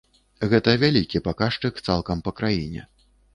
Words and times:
Гэта 0.53 0.73
вялікі 0.83 1.21
паказчык 1.27 1.77
цалкам 1.89 2.25
па 2.29 2.35
краіне. 2.41 2.81